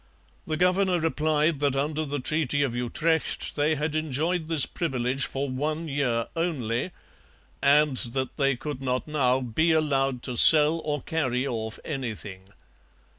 [0.47, 5.47] The governor replied that under the Treaty of Utrecht they had enjoyed this privilege for
[5.47, 6.89] one year only,
[7.61, 12.49] and that they could not now 'be allowed to sell or carry off anything.'